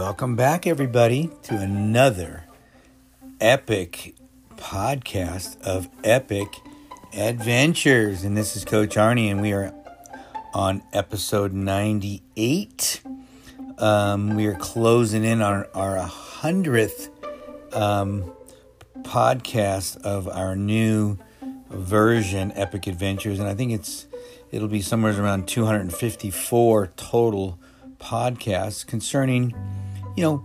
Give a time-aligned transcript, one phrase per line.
[0.00, 2.44] Welcome back, everybody, to another
[3.38, 4.14] epic
[4.56, 6.56] podcast of epic
[7.12, 8.24] adventures.
[8.24, 9.74] And this is Coach Arnie, and we are
[10.54, 13.02] on episode 98.
[13.76, 17.10] Um, we are closing in on our 100th
[17.74, 18.32] um,
[19.02, 21.18] podcast of our new
[21.68, 23.38] version, Epic Adventures.
[23.38, 24.06] And I think it's
[24.50, 27.58] it'll be somewhere around 254 total
[28.00, 29.54] podcasts concerning,
[30.20, 30.44] you know,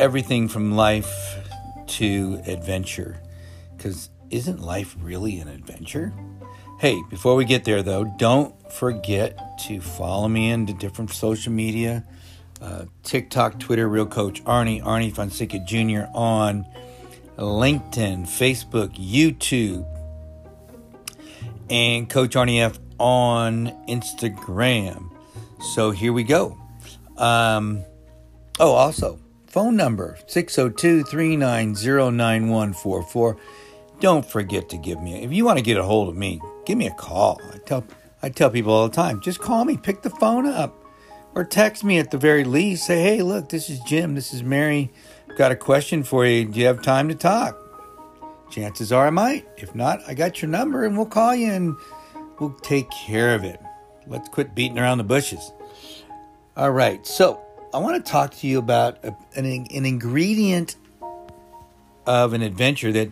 [0.00, 1.38] everything from life
[1.86, 3.22] to adventure.
[3.76, 6.12] Because isn't life really an adventure?
[6.80, 12.04] Hey, before we get there though, don't forget to follow me into different social media
[12.60, 16.10] uh, TikTok, Twitter, Real Coach Arnie, Arnie Fonseca Jr.
[16.12, 16.66] on
[17.36, 19.86] LinkedIn, Facebook, YouTube,
[21.70, 25.12] and Coach Arnie F on Instagram.
[25.74, 26.58] So here we go.
[27.16, 27.84] Um,
[28.60, 33.36] oh, also, phone number 602 390 9144.
[34.00, 36.76] Don't forget to give me, if you want to get a hold of me, give
[36.76, 37.40] me a call.
[37.52, 37.84] I tell,
[38.22, 40.74] I tell people all the time, just call me, pick the phone up,
[41.34, 42.86] or text me at the very least.
[42.86, 44.90] Say, hey, look, this is Jim, this is Mary.
[45.36, 46.44] Got a question for you.
[46.44, 47.58] Do you have time to talk?
[48.50, 49.46] Chances are I might.
[49.56, 51.76] If not, I got your number and we'll call you and
[52.38, 53.60] we'll take care of it.
[54.06, 55.50] Let's quit beating around the bushes.
[56.56, 57.43] All right, so
[57.74, 60.76] I want to talk to you about a, an, an ingredient
[62.06, 63.10] of an adventure that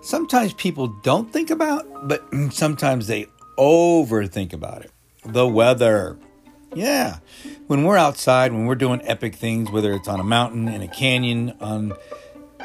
[0.00, 3.26] sometimes people don't think about, but sometimes they
[3.58, 4.92] overthink about it.
[5.26, 6.16] The weather.
[6.74, 7.18] Yeah.
[7.66, 10.88] When we're outside, when we're doing epic things, whether it's on a mountain, in a
[10.88, 11.92] canyon, on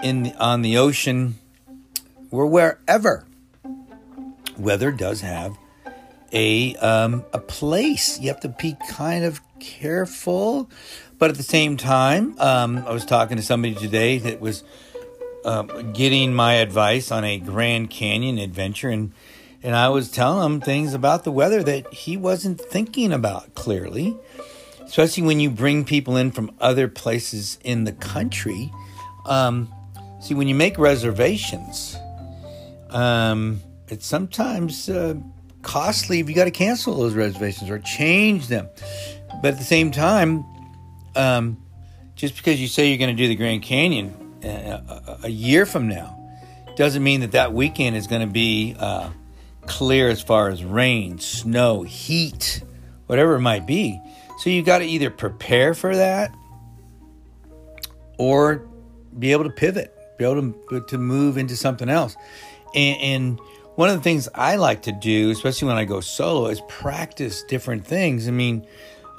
[0.01, 1.35] in the, on the ocean,
[2.31, 3.25] or wherever,
[4.57, 5.57] weather does have
[6.31, 8.19] a um, a place.
[8.19, 10.69] You have to be kind of careful,
[11.23, 14.61] but at the same time, um, I was talking to somebody today that was
[15.45, 15.61] uh,
[15.93, 19.13] getting my advice on a Grand Canyon adventure, and
[19.63, 24.17] and I was telling him things about the weather that he wasn't thinking about clearly,
[24.83, 28.69] especially when you bring people in from other places in the country.
[29.25, 29.73] Um,
[30.19, 31.95] see, when you make reservations,
[32.89, 35.15] um, it's sometimes uh,
[35.61, 38.67] costly if you got to cancel those reservations or change them.
[39.41, 40.43] But at the same time,
[41.15, 41.57] um,
[42.15, 45.65] just because you say you're going to do the Grand Canyon a, a, a, year
[45.65, 46.19] from now
[46.75, 49.09] doesn't mean that that weekend is going to be uh,
[49.65, 52.63] clear as far as rain, snow, heat,
[53.07, 53.99] whatever it might be.
[54.39, 56.35] So you've got to either prepare for that
[58.17, 58.67] or
[59.17, 62.15] be able to pivot, be able to, to move into something else.
[62.75, 63.39] And, and
[63.75, 67.43] one of the things I like to do, especially when I go solo, is practice
[67.43, 68.27] different things.
[68.27, 68.65] I mean,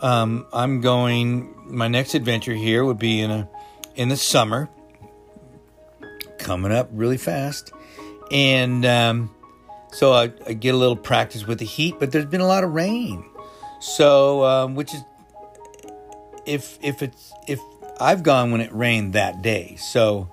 [0.01, 1.55] um, I'm going.
[1.67, 3.49] My next adventure here would be in a
[3.95, 4.69] in the summer,
[6.39, 7.73] coming up really fast,
[8.31, 9.35] and um,
[9.93, 11.97] so I, I, get a little practice with the heat.
[11.99, 13.25] But there's been a lot of rain,
[13.81, 15.01] so um, which is
[16.47, 17.61] if if it's if
[18.01, 20.31] I've gone when it rained that day, so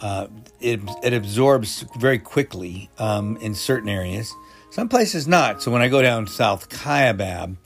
[0.00, 0.26] uh,
[0.60, 4.32] it, it absorbs very quickly um, in certain areas.
[4.70, 5.62] Some places not.
[5.62, 7.56] So when I go down South Kaibab,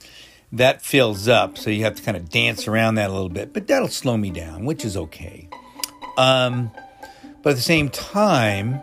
[0.51, 1.57] that fills up.
[1.57, 4.17] So you have to kind of dance around that a little bit, but that'll slow
[4.17, 5.49] me down, which is okay.
[6.17, 6.71] Um,
[7.41, 8.81] but at the same time,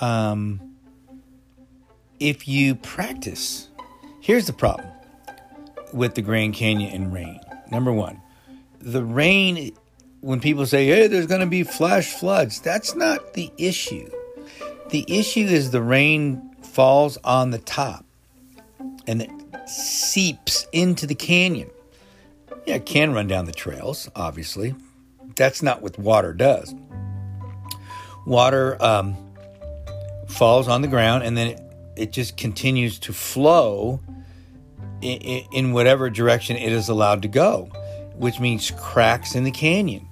[0.00, 0.76] um,
[2.20, 3.68] if you practice,
[4.20, 4.88] here's the problem
[5.92, 7.40] with the Grand Canyon and rain.
[7.70, 8.20] Number one,
[8.80, 9.72] the rain
[10.22, 14.08] when people say, hey, there's going to be flash floods, that's not the issue.
[14.90, 18.04] The issue is the rain falls on the top
[19.06, 19.30] and it
[19.66, 21.70] seeps into the canyon.
[22.66, 24.74] Yeah, it can run down the trails, obviously.
[25.36, 26.74] That's not what water does.
[28.26, 29.16] Water um,
[30.28, 31.60] falls on the ground and then it,
[31.96, 34.00] it just continues to flow
[35.00, 37.64] in, in whatever direction it is allowed to go,
[38.14, 40.06] which means cracks in the canyon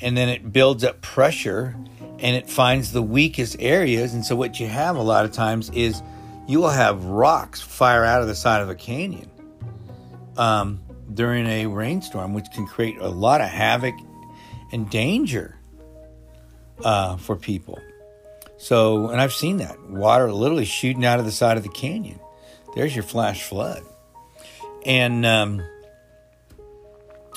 [0.00, 1.74] and then it builds up pressure
[2.20, 4.14] and it finds the weakest areas.
[4.14, 6.02] And so, what you have a lot of times is
[6.48, 9.30] you will have rocks fire out of the side of a canyon
[10.38, 10.80] um,
[11.12, 13.94] during a rainstorm, which can create a lot of havoc
[14.72, 15.56] and danger
[16.82, 17.78] uh, for people.
[18.56, 22.18] So, and I've seen that water literally shooting out of the side of the canyon.
[22.74, 23.82] There's your flash flood.
[24.86, 25.62] And um,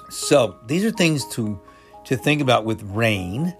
[0.09, 1.59] so, these are things to
[2.05, 3.55] to think about with rain.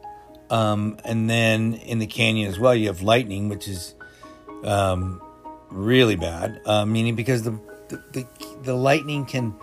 [0.49, 3.95] Um, and then in the canyon as well, you have lightning, which is
[4.63, 5.21] um,
[5.71, 7.51] really bad, uh, meaning because the,
[7.89, 8.27] the, the,
[8.63, 9.55] the lightning can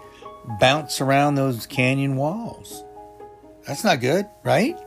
[0.60, 2.82] bounce around those canyon walls.
[3.66, 4.78] That's not good, right?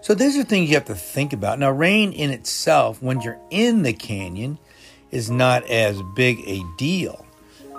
[0.00, 1.58] So these are things you have to think about.
[1.58, 4.58] Now, rain in itself, when you're in the canyon,
[5.10, 7.26] is not as big a deal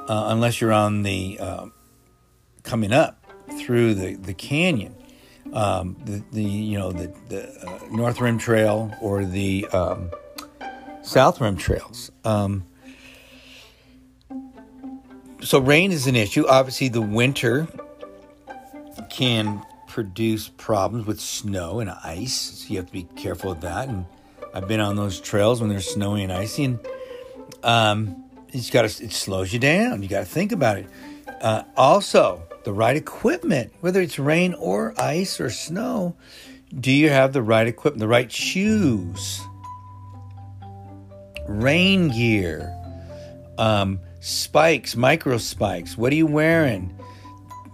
[0.08, 1.66] uh, unless you're on the uh,
[2.64, 3.26] coming up
[3.60, 4.96] through the, the canyon.
[5.52, 10.10] Um, the, the you know the, the uh, North Rim Trail or the um,
[11.04, 12.12] South Rim Trails.
[12.24, 12.66] Um,
[15.44, 16.48] so rain is an issue.
[16.48, 17.68] Obviously, the winter
[19.10, 23.88] can produce problems with snow and ice, so you have to be careful of that.
[23.88, 24.06] And
[24.54, 26.80] I've been on those trails when they're snowy and icy, and
[27.64, 30.02] um, it's got it slows you down.
[30.02, 30.88] You got to think about it.
[31.42, 36.16] Uh, also, the right equipment, whether it's rain or ice or snow.
[36.80, 39.42] Do you have the right equipment, the right shoes,
[41.48, 42.74] rain gear?
[43.60, 45.98] Um, spikes, micro spikes.
[45.98, 46.98] What are you wearing?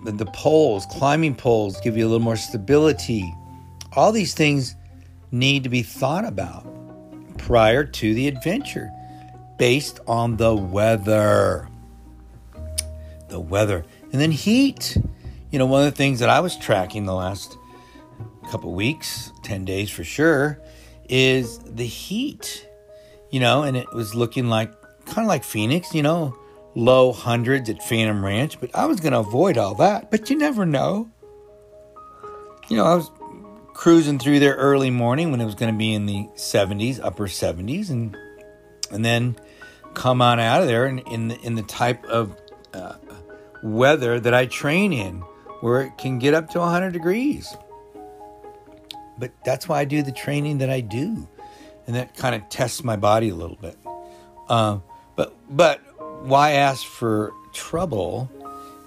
[0.04, 3.32] The, poles, climbing poles give you a little more stability.
[3.94, 4.76] All these things
[5.32, 6.66] need to be thought about
[7.38, 8.90] prior to the adventure
[9.60, 11.68] based on the weather.
[13.28, 13.86] The weather.
[14.12, 14.98] And then heat.
[15.52, 17.58] You know, one of the things that I was tracking the last
[18.50, 20.60] couple weeks, 10 days for sure,
[21.08, 22.68] is the heat.
[23.30, 24.74] You know, and it was looking like
[25.10, 26.38] kind of like Phoenix, you know,
[26.76, 30.12] low hundreds at Phantom Ranch, but I was going to avoid all that.
[30.12, 31.10] But you never know.
[32.70, 33.10] You know, I was
[33.74, 37.28] cruising through there early morning when it was going to be in the 70s, upper
[37.28, 38.16] 70s, and
[38.92, 39.36] and then
[39.94, 42.36] come on out of there in, in the in the type of
[42.74, 42.96] uh,
[43.64, 45.22] weather that I train in,
[45.62, 47.56] where it can get up to 100 degrees.
[49.18, 51.28] But that's why I do the training that I do,
[51.88, 53.78] and that kind of tests my body a little bit.
[54.48, 54.80] Uh,
[55.20, 55.82] but but
[56.24, 58.32] why ask for trouble?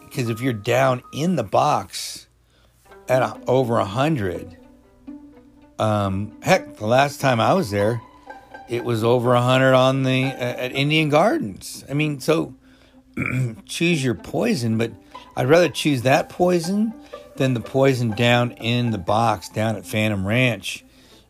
[0.01, 2.27] Because if you're down in the box
[3.07, 4.57] at a, over a hundred,
[5.79, 8.01] um, heck, the last time I was there,
[8.67, 11.85] it was over a hundred on the at Indian Gardens.
[11.91, 12.55] I mean, so
[13.67, 14.91] choose your poison, but
[15.37, 16.95] I'd rather choose that poison
[17.37, 20.83] than the poison down in the box down at Phantom Ranch,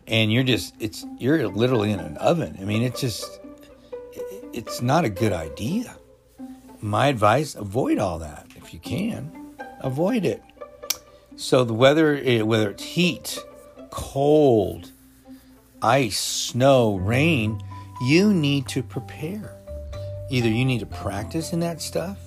[0.06, 2.56] and you're just it's you're literally in an oven.
[2.60, 3.40] I mean, it's just
[4.52, 5.96] it's not a good idea.
[6.80, 9.30] My advice avoid all that if you can.
[9.80, 10.42] Avoid it.
[11.36, 13.38] So, the weather, eh, whether it's heat,
[13.90, 14.90] cold,
[15.80, 17.62] ice, snow, rain,
[18.02, 19.56] you need to prepare.
[20.30, 22.18] Either you need to practice in that stuff.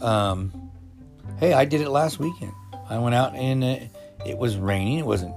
[0.00, 0.70] Um,
[1.38, 2.52] hey, I did it last weekend.
[2.88, 3.90] I went out and it,
[4.26, 4.98] it was raining.
[4.98, 5.34] It wasn't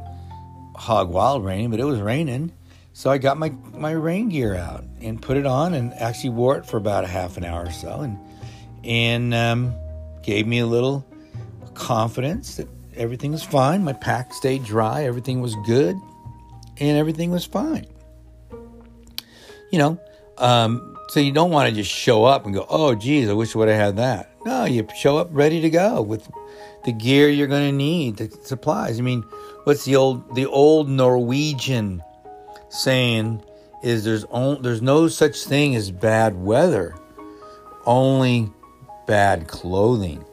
[0.75, 2.52] hog wild raining, but it was raining
[2.95, 6.57] so I got my, my rain gear out and put it on and actually wore
[6.57, 8.18] it for about a half an hour or so and
[8.86, 9.75] and um,
[10.24, 11.06] gave me a little
[11.74, 13.83] confidence that everything was fine.
[13.83, 15.97] My pack stayed dry, everything was good,
[16.77, 17.86] and everything was fine.
[19.74, 20.00] You know,
[20.38, 23.56] um, so you don't want to just show up and go, oh, geez, I wish
[23.56, 24.31] I would have had that.
[24.45, 26.30] No, you show up ready to go with
[26.86, 29.00] the gear you're going to need, the supplies.
[29.00, 29.24] I mean,
[29.65, 32.01] what's the old the old Norwegian
[32.75, 33.44] saying
[33.83, 36.95] is there's only, there's no such thing as bad weather,
[37.86, 38.51] only
[39.07, 40.23] bad clothing.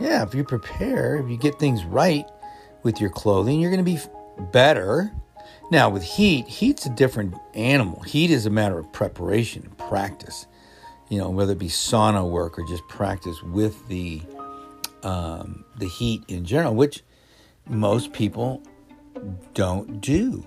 [0.00, 2.24] Yeah, if you prepare, if you get things right
[2.82, 4.00] with your clothing, you're going to be
[4.52, 5.12] better.
[5.70, 8.00] Now, with heat, heat's a different animal.
[8.00, 10.46] Heat is a matter of preparation and practice.
[11.08, 14.22] You know, whether it be sauna work or just practice with the
[15.02, 17.02] um, the heat in general, which
[17.68, 18.62] most people
[19.54, 20.44] don't do.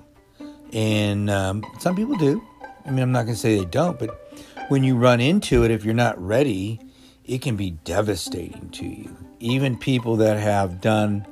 [0.73, 2.41] And um, some people do.
[2.85, 4.19] I mean, I'm not going to say they don't, but
[4.69, 6.79] when you run into it, if you're not ready,
[7.25, 9.15] it can be devastating to you.
[9.39, 11.25] Even people that have done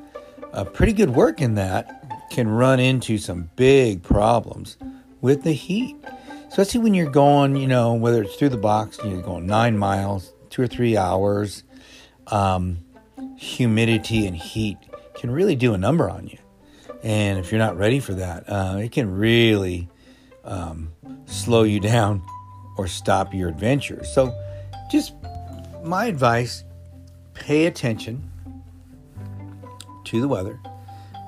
[0.53, 4.77] a pretty good work in that can run into some big problems
[5.21, 5.95] with the heat.
[6.48, 10.33] Especially when you're going, you know, whether it's through the box, you're going nine miles,
[10.50, 11.63] two or three hours.
[12.27, 12.79] Um,
[13.38, 14.77] humidity and heat
[15.15, 16.38] can really do a number on you.
[17.03, 19.89] And if you're not ready for that, uh, it can really
[20.43, 20.93] um,
[21.25, 22.24] slow you down
[22.77, 24.03] or stop your adventure.
[24.03, 24.34] So,
[24.91, 25.13] just
[25.84, 26.63] my advice
[27.34, 28.29] pay attention
[30.05, 30.60] to the weather,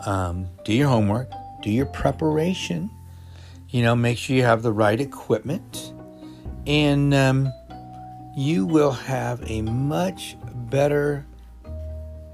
[0.06, 2.90] um, do your homework, do your preparation,
[3.70, 5.94] you know, make sure you have the right equipment,
[6.68, 7.52] and um,
[8.36, 10.36] you will have a much
[10.70, 11.26] better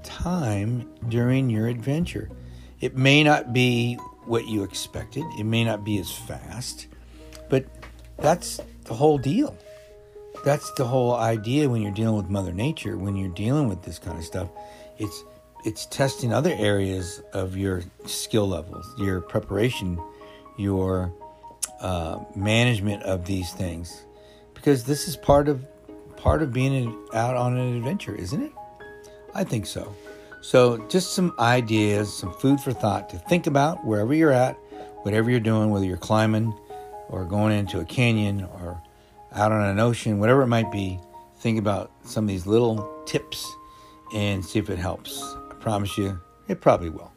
[0.02, 2.28] time during your adventure.
[2.80, 3.94] It may not be
[4.24, 6.86] what you expected, it may not be as fast,
[7.48, 7.66] but
[8.18, 9.56] that's the whole deal.
[10.44, 13.98] That's the whole idea when you're dealing with Mother Nature, when you're dealing with this
[13.98, 14.48] kind of stuff.
[14.98, 15.24] It's
[15.64, 20.00] it's testing other areas of your skill levels, your preparation,
[20.56, 21.12] your
[21.80, 24.04] uh, management of these things,
[24.54, 25.66] because this is part of
[26.16, 28.52] part of being out on an adventure, isn't it?
[29.34, 29.94] I think so.
[30.42, 34.54] So, just some ideas, some food for thought to think about wherever you're at,
[35.02, 36.54] whatever you're doing, whether you're climbing
[37.08, 38.80] or going into a canyon or
[39.32, 40.98] out on an ocean, whatever it might be.
[41.38, 43.46] Think about some of these little tips
[44.14, 45.22] and see if it helps.
[45.50, 46.18] I promise you,
[46.48, 47.12] it probably will.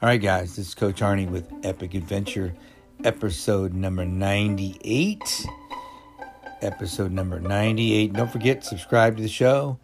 [0.00, 2.54] All right, guys, this is Coach Arnie with Epic Adventure,
[3.02, 5.46] episode number 98.
[6.60, 8.12] Episode number 98.
[8.12, 9.78] Don't forget, subscribe to the show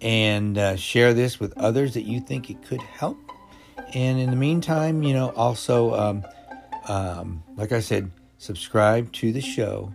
[0.00, 3.18] and uh, share this with others that you think it could help.
[3.94, 6.24] And in the meantime, you know, also, um,
[6.88, 9.92] um, like I said, subscribe to the show.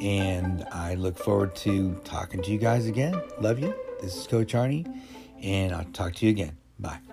[0.00, 3.20] And I look forward to talking to you guys again.
[3.40, 3.74] Love you.
[4.00, 4.84] This is Coach Arnie,
[5.40, 6.56] and I'll talk to you again.
[6.80, 7.11] Bye.